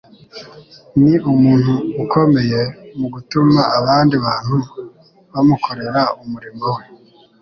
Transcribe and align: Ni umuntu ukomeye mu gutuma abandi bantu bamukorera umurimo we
Ni 1.03 1.13
umuntu 1.31 1.73
ukomeye 2.03 2.59
mu 2.99 3.07
gutuma 3.13 3.61
abandi 3.79 4.15
bantu 4.25 4.55
bamukorera 5.31 6.01
umurimo 6.23 6.65
we 6.75 6.83